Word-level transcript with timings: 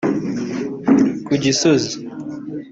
ku 1.25 1.33
Gisozi 1.43 1.93